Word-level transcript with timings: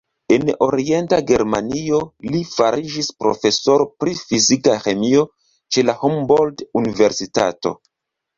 En 0.35 0.45
Orienta 0.67 1.17
Germanio 1.31 1.99
li 2.31 2.39
fariĝis 2.53 3.09
profesoro 3.25 3.87
pri 4.05 4.17
fizika 4.31 4.79
ĥemio 4.87 5.23
ĉe 5.77 5.85
la 5.91 5.97
Humboldt-universitato. 6.01 7.77